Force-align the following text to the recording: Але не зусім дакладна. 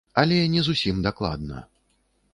Але 0.21 0.39
не 0.53 0.63
зусім 0.69 1.05
дакладна. 1.09 1.63